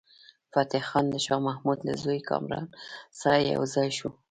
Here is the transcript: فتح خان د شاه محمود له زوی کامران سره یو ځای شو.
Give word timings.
فتح 0.53 0.81
خان 0.89 1.05
د 1.11 1.15
شاه 1.25 1.39
محمود 1.47 1.79
له 1.87 1.93
زوی 2.03 2.19
کامران 2.29 2.65
سره 3.19 3.37
یو 3.53 3.61
ځای 3.75 3.89
شو. 3.97 4.09